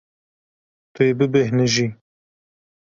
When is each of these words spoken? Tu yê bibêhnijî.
Tu 0.93 1.01
yê 1.07 1.13
bibêhnijî. 1.17 1.87